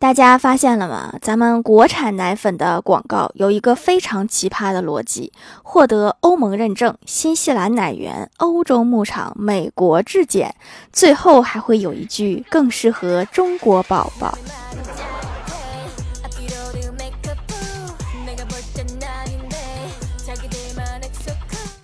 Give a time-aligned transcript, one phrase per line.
[0.00, 1.12] 大家发现了吗？
[1.20, 5.30] 咱们国产奶粉的广告有一个非常奇葩的逻辑：
[5.62, 10.54] 获得欧盟认证、新西兰奶源、欧洲牧场、美国质检，
[10.90, 14.38] 最后还会有一句更适合中国宝宝。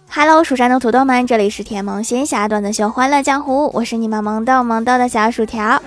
[0.09, 5.83] Hello，蜀山的土豆们，这里是甜萌仙侠段子秀欢乐江湖，我是你们萌豆萌豆的小薯条。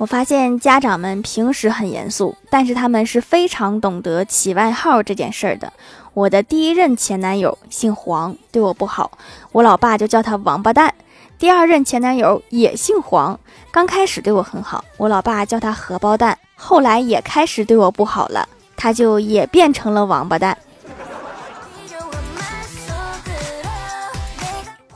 [0.00, 5.70] 我发现家长们平时很严肃，但是他们是非常懂得起外号这件事儿的。
[6.14, 9.10] 我的第一任前男友姓黄，对我不好，
[9.52, 10.94] 我老爸就叫他王八蛋。
[11.38, 13.38] 第二任前男友也姓黄，
[13.70, 20.56] 刚开始对我很好，我老爸叫他荷包蛋，后来也开始对我不好了，他就也变成了王八蛋。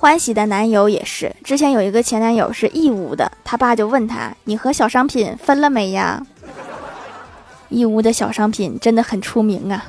[0.05, 6.23] 欢喜的男友也是，之前有一个前男友是义乌的，他爸就问他：“你和小商品分了没呀？”
[7.71, 9.83] 义乌的小商品真的很出名啊。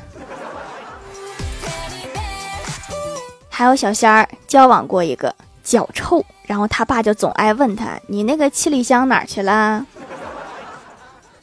[3.49, 9.85] 还有小仙儿交往过一个脚臭，然后他爸就总爱问他：“你那个七里香哪去了？”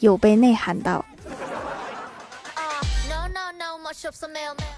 [0.00, 1.04] 有被内涵到。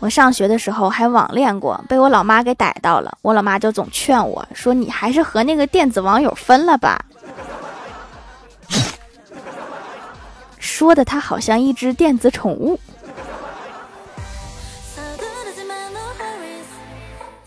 [0.01, 3.17] 我上学的时候还网恋过，被我老妈给逮到了。
[3.23, 7.03] 我老妈就总劝我说：“你还是和那个电子网友分了吧。”
[10.59, 12.79] 说的他好像一只电子宠物。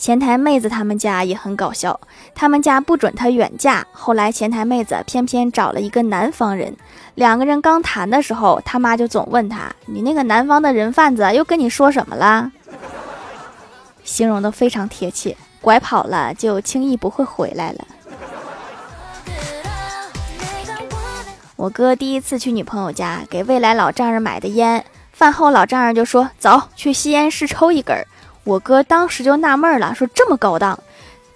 [0.07, 1.99] 前台妹子他们家也很搞笑，
[2.33, 6.73] 他们家不准他远嫁，后来前台妹子偏偏找了一个南方人，
[7.15, 12.49] 两个人刚谈的时候，他妈就总问他：“你那个南方的人贩子又跟你说什么了？”
[14.05, 17.85] 形容的非常贴切，拐跑了就轻易不会回来了。
[21.57, 27.93] 我哥第一次去女朋友家给未来老丈人买的烟，饭后老丈人就说：“走去吸烟室抽一根。”
[28.47, 30.79] 我哥当时就纳闷了，说这么高档，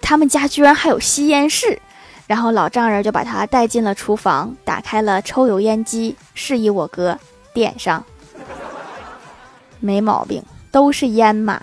[0.01, 1.77] 他们家居然还有吸烟室。
[2.25, 7.19] 然后老丈人就把他带进了厨房，打开了抽油烟机，示意我哥
[7.53, 8.01] 点上。
[9.81, 11.61] 没毛病，都是烟嘛。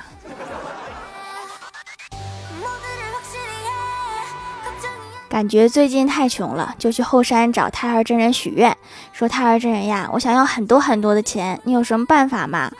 [5.30, 8.76] 感觉最近太穷了，就去后山找太二真人许愿，
[9.14, 12.70] 说太二真人呀，我想要很多很多的钱，你有什么办法吗？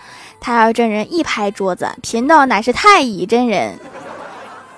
[0.40, 3.78] 太二真人一拍桌子，贫道乃是太乙真人。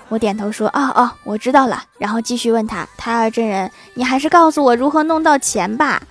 [0.09, 6.01] 我点头说：“哦哦，我知道了。”然后继续问他：“太二真人，你还是告诉我如何弄到钱吧。”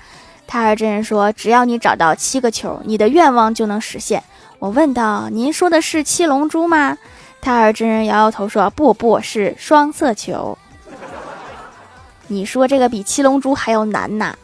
[0.46, 4.24] 太二真人说：“只要你找到七个球，你的愿望就能实现。”
[4.58, 6.96] 我问道：“您说的是七龙珠吗？”
[7.42, 10.56] 太二真人摇摇头说：“不不，是双色球。”
[12.28, 14.34] 你说这个比七龙珠还要难呐？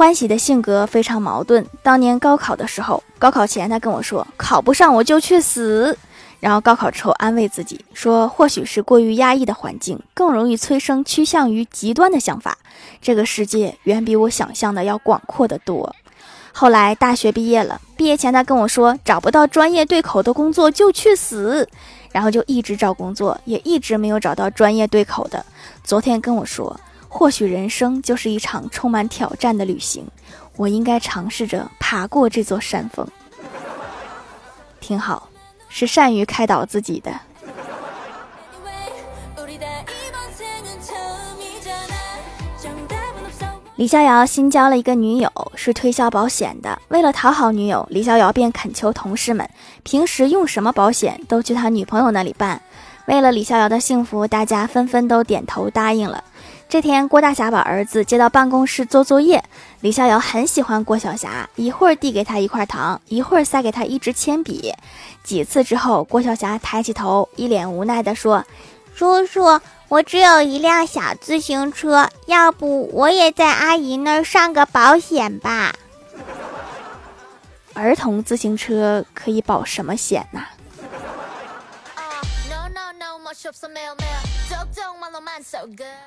[0.00, 1.66] 欢喜的性格非常矛盾。
[1.82, 5.94] 当年高考的时候，高考前他跟我说：“考不上我就去死。”
[6.40, 12.56] 然后高考之后安慰自己说：“或许是过于压抑的环境，更容易催生趋向于极端的想法。
[13.02, 15.94] 这个世界远比我想象的要广阔的多。”
[16.50, 21.68] 后来大学毕业了，毕业前他跟我说：“找不到专业对口的工作就去死。”
[22.10, 25.44] 然后就一直找工作，也一直没有找到专业对口的。
[25.84, 26.80] 昨天跟我说。
[27.12, 30.06] 或许人生就是一场充满挑战的旅行，
[30.56, 33.06] 我应该尝试着爬过这座山峰。
[34.80, 35.28] 挺好，
[35.68, 37.12] 是善于开导自己的。
[43.74, 46.78] 李逍遥新交了一个女友，是推销保险的。
[46.88, 49.48] 为了讨好女友，李逍遥便恳求同事们，
[49.82, 52.62] 平时用什么保险都去他女朋友那里办。
[53.06, 56.22] 为了李逍遥的幸福，大家纷纷都点头答应了。
[56.70, 59.42] 这天，郭大侠把儿子接到办公室做作业。
[59.80, 64.72] 李逍遥很喜欢郭晓霞，一会儿递给他一块糖，一会儿塞给他一支铅笔。
[65.24, 68.44] 几次之后，郭晓霞抬起头，一脸无奈地说
[68.94, 75.74] ：“叔叔，我只有一辆小自行车，要不我也在阿姨那儿上个保险吧？
[77.74, 80.40] ”儿童自行车可以保什么险呢？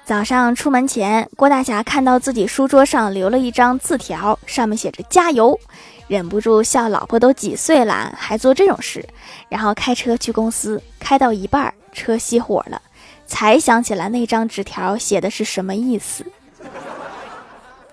[0.06, 5.60] 早上出门前，郭大侠看到自己书桌上留了一张字条，上面写着“加油”，
[6.08, 6.90] 忍不住笑。
[6.90, 9.06] 老婆都几岁了，还做这种事？
[9.50, 12.82] 然后开车去公司，开到一半，车熄火了，
[13.26, 16.26] 才想起来那张纸条写的是什么意思，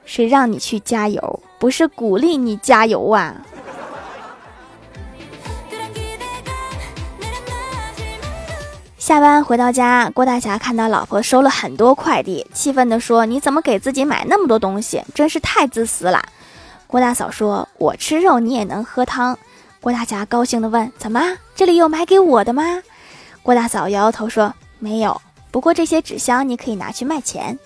[0.05, 3.35] 谁让你去加油，不是鼓励你加油啊。
[9.11, 15.03] 下班回到家，郭大侠看到老婆收了很多快递，气愤地说：“你怎么给自己买那么多东西？
[15.13, 16.23] 真是太自私了。”
[16.87, 19.37] 郭大嫂说：“我吃肉，你也能喝汤。”
[19.83, 21.21] 郭大侠高兴地问：“怎么，
[21.57, 22.63] 这里有买给我的吗？”
[23.43, 25.21] 郭大嫂摇摇头说：“没有，
[25.51, 27.59] 不过这些纸箱你可以拿去卖钱。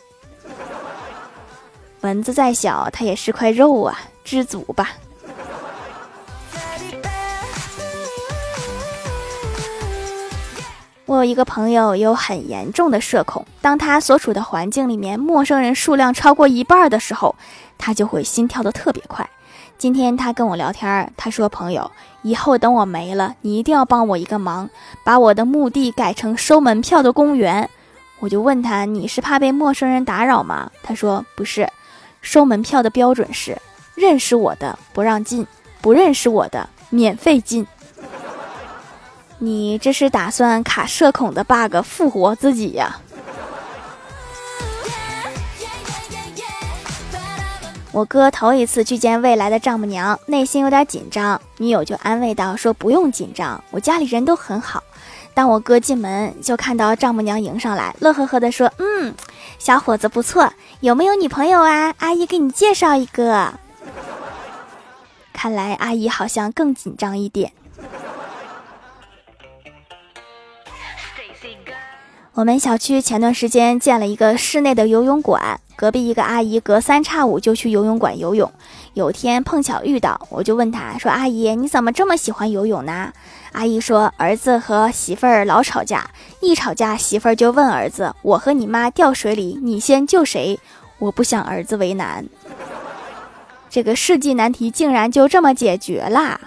[2.00, 4.92] 蚊子再小，它也是块肉啊，知足吧。”
[11.14, 17.36] 我有一个朋友有很严重的社恐，当他所处的环境里面陌生人数量超过一半的时候，
[17.78, 19.28] 他就会心跳的特别快。
[19.78, 21.88] 今天他跟我聊天，他说：“朋友，
[22.22, 24.68] 以后等我没了，你一定要帮我一个忙，
[25.04, 27.70] 把我的墓地改成收门票的公园。”
[28.18, 31.68] 我就问他：“你是怕被陌生人打扰吗？”他说：“不是，
[32.22, 33.56] 收门票的标准是
[33.94, 35.46] 认识我的不让进，
[35.80, 37.64] 不认识我的免费进。”
[39.44, 42.98] 你这是打算卡社恐的 bug 复活自己呀？
[47.92, 54.82] 我哥头一次去见未来的丈母娘，内心有点紧张，女友就安慰道：“说不用紧张，我家里人都很好。”
[55.34, 59.14] 当我哥进门，就看到丈母娘迎上来，乐呵呵的说：“嗯，
[59.58, 60.50] 小伙子不错，
[60.80, 61.92] 有没有女朋友啊？
[61.98, 63.52] 阿姨给你介绍一个。”
[65.34, 67.52] 看来阿姨好像更紧张一点。
[72.34, 78.50] 我们小区前段时间建了一个室内的游泳馆，隔壁一个阿姨隔三差五就去游泳馆游泳。
[78.94, 83.12] 有天碰巧遇到，我就问她说：“阿姨，你怎么这么喜欢游泳呢？”
[83.52, 86.10] 阿姨说：“儿子和媳妇儿老吵架，
[86.40, 90.58] 一吵架媳妇儿就问儿子：我和你妈掉水里，你先救谁？
[90.98, 92.26] 我不想儿子为难。
[93.70, 96.40] 这个世纪难题竟然就这么解决啦！”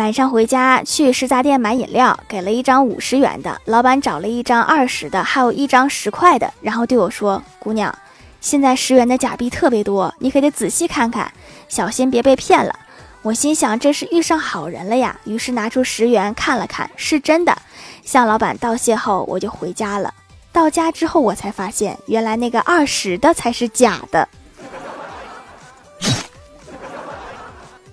[0.00, 7.94] 晚上回家去食杂店买饮料，给了一张五十元的，老板找了一张二十的，还有一张十块的，然后对我说：“姑娘，
[8.40, 11.30] 现在十元的假币特别多，你可得仔细看看，
[11.68, 12.74] 小心别被骗了。”
[13.20, 17.54] 我心想这是遇上好人了呀，于是拿出十元看了看，是真的。
[18.02, 20.14] 向老板道谢后，我就回家了。
[20.50, 24.26] 到家之后，我才发现原来那个二十的才是假的。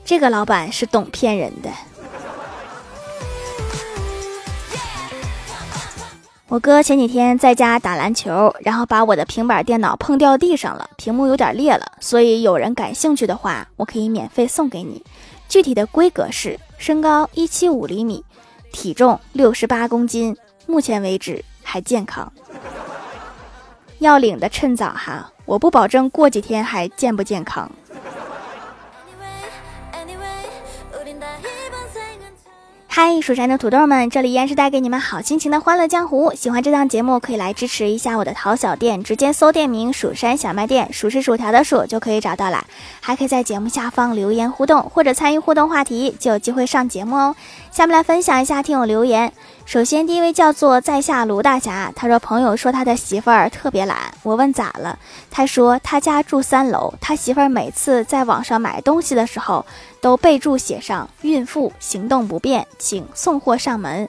[0.06, 1.70] 这个老板是懂骗人的。
[6.50, 15.04] 我哥前几天在家打篮球，然后把我的平板电脑碰掉地上了，屏幕有点裂了，所以有人感兴趣的话，我可以免费送给你。
[15.50, 18.24] 具体的规格是：身高一七五厘米，
[18.72, 22.32] 体重六十八公斤，目前为止还健康。
[24.00, 27.70] 要领的趁早哈，我不保证过几天还健不健康。
[33.00, 36.34] 嗨，蜀山的土豆们，这里依然是带给你们好心情的欢乐江湖。
[36.34, 42.66] 喜欢这档节目，可以来支持一下我的淘小店，直接搜店名“蜀山小卖店”，数是薯条的数就可以找到了。
[43.00, 47.36] 还可以在节目下方留言互动，或者参与互动话题，就有机会上节目哦。
[47.70, 49.32] 下面来分享一下听友留言。
[49.66, 54.98] 首先，第一位叫做在下卢大侠，他说朋友说他的媳妇儿特别懒，我问咋了，
[55.30, 59.64] 他说他家住三楼，他媳妇儿每次在网上买东西的时候，
[60.08, 64.08] 都备注写上孕妇行动不便，请送货上门。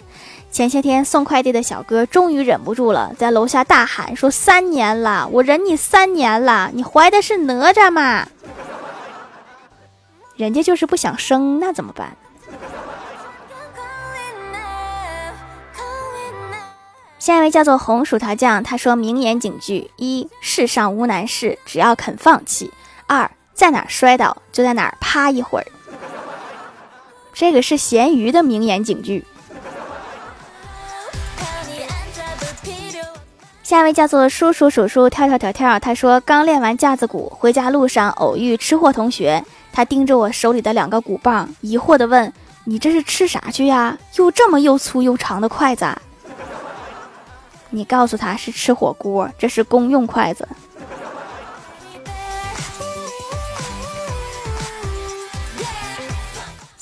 [0.48, 8.28] 前些天送快递的小哥终于忍不住了，在楼下大喊说：“三年了，我忍你三年了，你怀的是哪吒吗？”
[10.38, 12.16] 人家就是不想生，那怎么办？
[17.18, 22.70] 下一位叫做红薯条酱，他说名言警句：一世上无难事，只要肯放弃；
[23.08, 25.66] 二在哪摔倒就在哪儿趴一会儿。
[27.38, 29.24] 这个是咸鱼的名言警句。
[33.62, 39.40] 下一位叫做叔叔叔叔跳跳跳跳，他说刚练完架子鼓，回家路上偶遇吃货同学，
[39.72, 42.32] 他盯着我手里的两个鼓棒，疑惑的问
[42.66, 43.96] ：“你这是吃啥去呀？
[44.16, 45.86] 又这么又粗又长的筷子？”
[47.70, 50.48] 你告诉他是吃火锅，这是公用筷子。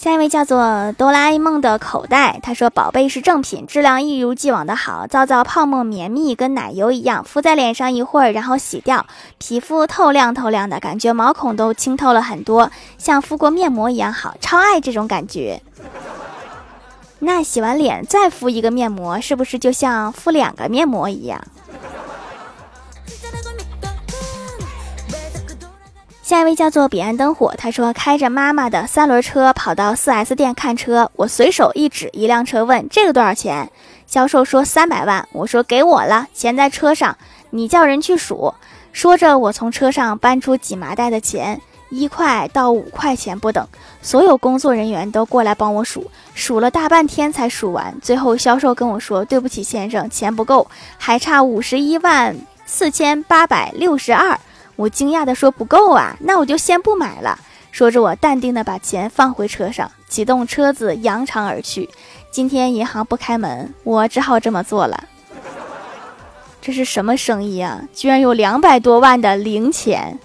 [0.06, 9.04] 下一位叫做哆啦 A 梦的口袋，他说：“宝贝是正品，质量一如既往的好，皂皂泡沫绵密，跟奶油一样，敷在脸上一会儿，然后洗掉，
[9.38, 15.60] 皮肤透亮透亮的，感觉毛孔都清透了很多，像敷过面膜一样好，超爱这种感觉。”
[17.18, 21.42] 那洗完脸再敷一个面膜，是不是就像敷两个面膜一样？
[26.26, 33.70] 下一位叫做彼岸灯火，他说开着妈妈的三轮车跑到 4S 店看车，我随手一指一辆车，问这个多少钱？
[34.08, 37.16] 销售说三百万，我说给我了，钱在车上，
[37.50, 38.52] 你叫人去数。
[38.92, 43.64] 说着，我从车上搬出几麻袋的钱，一块到五块钱不等，
[44.02, 47.96] 所有工作人员都过来帮我数，数了大半天才数完。
[48.02, 50.66] 最后销售跟我说：“对不起，先生，钱不够，
[50.98, 52.34] 还差五十一万
[52.66, 54.36] 四千八百六十二。”
[54.76, 57.38] 我惊讶地说：“不够啊，那我就先不买了。”
[57.72, 61.88] 说着，我淡定地把钱放回车上，启动车子扬长而去。
[62.30, 65.04] 今天银行不开门，我只好这么做了。
[66.60, 67.82] 这是什么生意啊？
[67.94, 70.18] 居然有两百多万的零钱！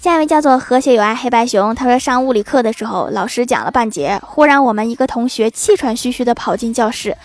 [0.00, 7.16] 下一位叫做和谐有爱黑白熊，他说上物理课的时候，老师讲了半节，忽然我们一个同学气喘吁吁地跑进教室。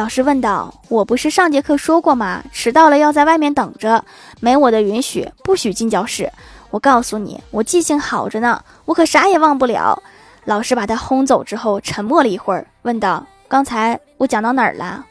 [0.00, 2.42] 老师问道：“我不是上节课说过吗？
[2.52, 4.02] 迟到了要在外面等着，
[4.40, 6.32] 没我的允许不许进教室。
[6.70, 10.02] 我告诉你，我记性好着呢，我可啥也忘不了。”
[10.46, 15.04] 老师把他轰走之后，沉默了一会儿，问道：“刚才我讲到哪儿了？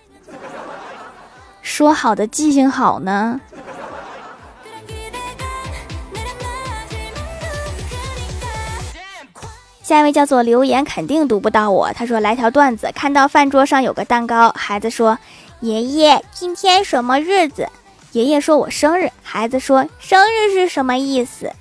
[1.62, 3.40] 说好的记性好呢？”
[9.90, 11.92] 下一位叫做留言，肯定读不到我。
[11.94, 15.18] 他说来条段子，看到饭桌上有个蛋糕，孩子说
[15.62, 17.68] ：“爷爷，今天什么日子？”
[18.14, 21.52] 爷爷说：“我生日。”孩子说：“生日是什么意思？”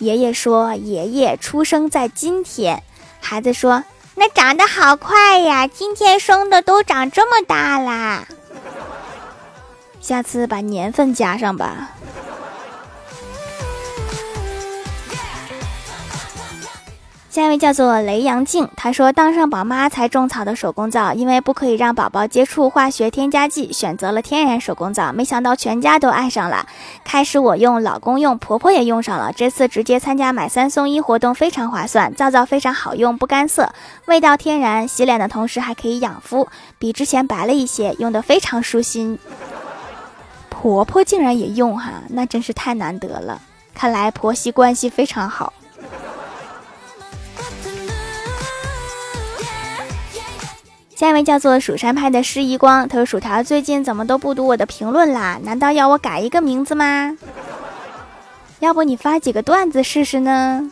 [0.00, 2.82] 爷爷说：“爷爷出生在今天。”
[3.20, 3.84] 孩子说
[4.16, 8.26] ：“那长得好快呀，今天生的都长这么大啦。”
[10.00, 11.90] 下次把年份加上吧。
[17.34, 25.12] 下一位叫做雷阳静，他说当上宝妈才种草的手工皂，因为不可以让宝宝接触化学添加剂，选择了天然手工皂。
[25.12, 26.64] 没想到全家都爱上了，
[27.02, 29.32] 开始我用，老公用，婆婆也用上了。
[29.34, 32.14] 这次直接参加买三送一活动，非常划算。
[32.14, 33.72] 皂皂非常好用，不干涩，
[34.06, 36.46] 味道天然，洗脸的同时还可以养肤，
[36.78, 39.18] 比之前白了一些，用的非常舒心。
[40.48, 43.42] 婆婆竟然也用哈，那真是太难得了，
[43.74, 45.52] 看来婆媳关系非常好。
[50.96, 55.40] 下一位叫做蜀山派的施一光，他说：“薯条最近怎么都不读我的评论啦？
[55.42, 57.18] 难道要我改一个名字吗？
[58.60, 60.70] 要不你发几个段子试试呢？”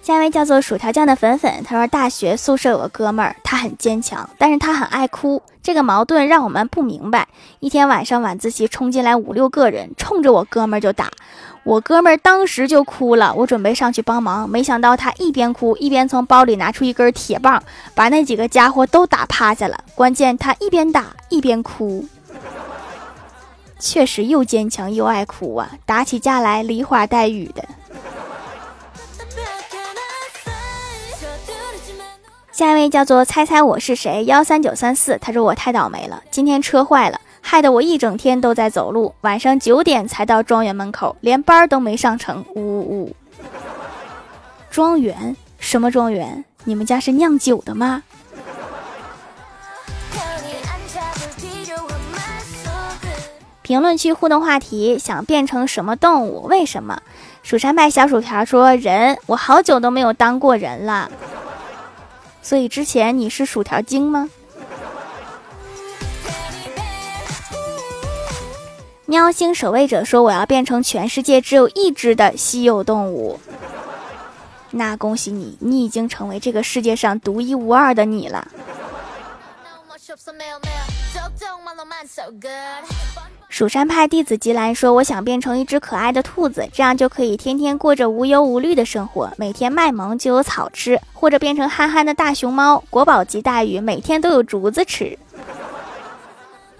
[0.00, 7.26] 下一位叫做薯条酱的粉粉，他说：“大学宿舍有个哥们儿，他很坚强，但是他很爱哭，这个矛盾让我们不明白。
[7.58, 11.10] 一天晚上晚自习冲进来五六个人，冲着我哥们儿就打。”
[11.68, 17.62] 我哥们儿当时就哭了，我准备上去帮忙，没想到他一边哭一边从包里拿出一根铁棒，
[17.94, 19.78] 把那几个家伙都打趴下了。
[19.94, 22.06] 关键他一边打一边哭，
[23.78, 25.72] 确实又坚强又爱哭啊！
[25.84, 27.62] 打起架来梨花带雨的。
[32.50, 37.20] 下一位叫做猜猜我是谁幺三九三四，他说我太倒霉了，今天车坏了。
[37.50, 42.44] 害得我一整天都在走路，晚上九点才到庄园门口，连班都没上成。
[42.54, 43.16] 呜呜呜！
[44.70, 45.34] 庄园？
[45.58, 46.44] 什么庄园？
[46.64, 48.02] 你们家是酿酒的吗？
[53.62, 56.42] 评论区互动话题：想变成什么动物？
[56.48, 57.00] 为什么？
[57.42, 61.10] 蜀山派小薯条说：人，我好久都没有当过人了。
[62.42, 64.28] 所以之前你是薯条精吗？
[69.10, 73.40] 喵星守卫者说：“我要变成全世界只有一只的稀有动物。”
[74.70, 78.46] 那恭喜你，你已经成为这个世界上独一无二的你了。
[83.48, 95.18] 蜀山派弟子吉兰说：“我想变成一只可爱的兔子，这样就可以天天过着无忧无虑的生活，每天卖萌就有草吃；或者变成憨憨的大熊猫，国宝级待遇，每天都有竹子吃。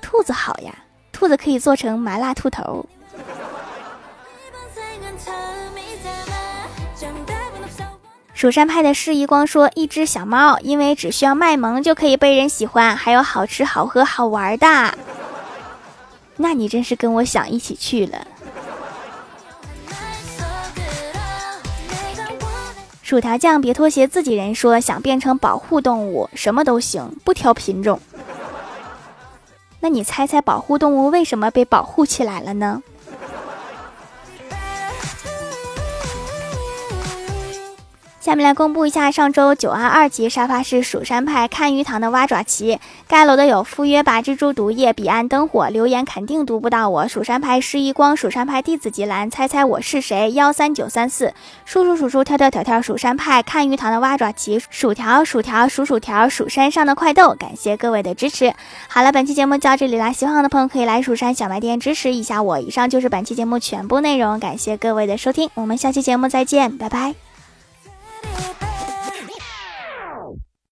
[0.03, 0.75] 兔子好呀。”
[1.19, 2.87] 兔子可以做成麻辣兔头。
[8.33, 14.95] 蜀山派的释义光说：“一只小猫，因为只需要卖萌就可以被人喜欢，还有好吃、好喝、好玩的。”
[16.39, 18.25] 那你真是跟我想一起去了。
[23.03, 27.99] 薯条酱别拖鞋，自己人说想变成保护动物，什么都行，不挑品种。
[29.81, 32.83] 那你猜猜，保护动物为什么被保护起来了呢？
[38.29, 42.79] 下面来公布一下上周九安二级沙发是蜀山派看鱼塘的蛙爪旗。
[43.07, 47.09] 盖楼的有赴约拔蜘蛛毒液，彼岸灯火，留言肯定读不到我。
[47.09, 50.31] 蜀山派施一光，蜀山派弟子吉兰，猜猜我是谁？
[50.33, 51.33] 幺三九三四，
[51.65, 58.53] 数数数数跳跳跳跳，蜀山派看鱼塘的蛙爪旗，薯条薯条数薯条，蜀山上的快豆，感谢各位的支持。
[58.89, 62.61] 好了，本期节目就到这里啦，喜欢我的朋友可以来蜀山小卖店支持一下我。
[62.61, 67.28] 以上就是本期节目全部内容，感谢各位的收听，我们下期节目再见，拜拜。